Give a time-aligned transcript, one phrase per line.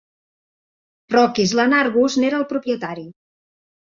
[1.15, 3.07] Rock Island Argus n'era el propietari.